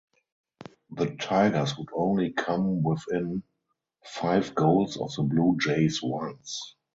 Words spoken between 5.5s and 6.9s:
Jays once.